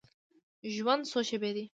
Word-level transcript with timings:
ژوند 0.75 1.03
څو 1.11 1.19
شیبې 1.27 1.51
دی. 1.55 1.65